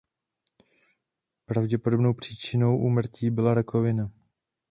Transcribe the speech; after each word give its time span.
Pravděpodobnou 1.45 2.13
příčinou 2.13 2.77
úmrtí 2.77 3.29
byla 3.29 3.53
rakovina. 3.53 4.11